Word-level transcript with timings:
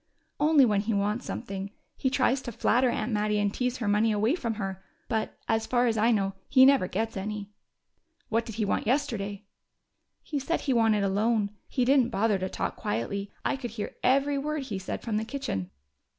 "Only 0.39 0.65
when 0.65 0.81
he 0.81 0.95
wants 0.95 1.27
something. 1.27 1.69
He 1.95 2.09
tries 2.09 2.41
to 2.41 2.51
flatter 2.51 2.89
Aunt 2.89 3.11
Mattie 3.11 3.37
and 3.37 3.53
tease 3.53 3.77
her 3.77 3.87
money 3.87 4.11
away 4.11 4.33
from 4.33 4.55
her. 4.55 4.83
But, 5.07 5.37
as 5.47 5.67
far 5.67 5.85
as 5.85 5.95
I 5.95 6.09
know, 6.09 6.33
he 6.49 6.65
never 6.65 6.87
gets 6.87 7.15
any." 7.15 7.51
"What 8.27 8.43
did 8.47 8.55
he 8.55 8.65
want 8.65 8.87
yesterday?" 8.87 9.45
"He 10.23 10.39
said 10.39 10.61
he 10.61 10.73
wanted 10.73 11.03
a 11.03 11.07
loan. 11.09 11.51
He 11.67 11.85
didn't 11.85 12.09
bother 12.09 12.39
to 12.39 12.49
talk 12.49 12.77
quietly: 12.77 13.31
I 13.45 13.55
could 13.55 13.69
hear 13.77 13.95
every 14.01 14.39
word 14.39 14.63
he 14.63 14.79
said 14.79 15.03
from 15.03 15.17
the 15.17 15.23
kitchen." 15.23 15.69